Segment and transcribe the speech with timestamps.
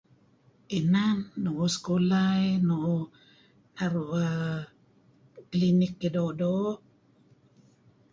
[0.77, 3.03] Inan nu'uh sekulah eh nu'uh
[3.75, 4.57] naru' err
[5.49, 6.75] klinik eh doo'-doo'.